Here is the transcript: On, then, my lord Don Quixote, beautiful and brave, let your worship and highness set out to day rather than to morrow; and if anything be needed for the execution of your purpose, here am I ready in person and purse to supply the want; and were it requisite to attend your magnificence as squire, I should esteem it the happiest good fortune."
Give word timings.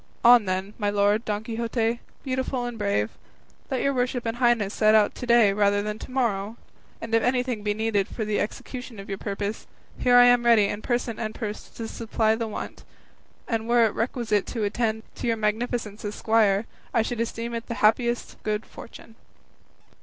On, 0.25 0.45
then, 0.45 0.73
my 0.79 0.89
lord 0.89 1.23
Don 1.25 1.43
Quixote, 1.43 1.99
beautiful 2.23 2.65
and 2.65 2.75
brave, 2.75 3.11
let 3.69 3.83
your 3.83 3.93
worship 3.93 4.25
and 4.25 4.37
highness 4.37 4.73
set 4.73 4.95
out 4.95 5.13
to 5.13 5.27
day 5.27 5.53
rather 5.53 5.83
than 5.83 5.99
to 5.99 6.09
morrow; 6.09 6.57
and 6.99 7.13
if 7.13 7.21
anything 7.21 7.61
be 7.61 7.75
needed 7.75 8.07
for 8.07 8.25
the 8.25 8.39
execution 8.39 8.99
of 8.99 9.09
your 9.09 9.19
purpose, 9.19 9.67
here 9.99 10.15
am 10.17 10.43
I 10.43 10.49
ready 10.49 10.65
in 10.69 10.81
person 10.81 11.19
and 11.19 11.35
purse 11.35 11.69
to 11.69 11.87
supply 11.87 12.33
the 12.33 12.47
want; 12.47 12.83
and 13.47 13.69
were 13.69 13.85
it 13.85 13.93
requisite 13.93 14.47
to 14.47 14.63
attend 14.63 15.03
your 15.21 15.37
magnificence 15.37 16.03
as 16.03 16.15
squire, 16.15 16.65
I 16.95 17.03
should 17.03 17.19
esteem 17.21 17.53
it 17.53 17.67
the 17.67 17.75
happiest 17.75 18.41
good 18.41 18.65
fortune." 18.65 19.13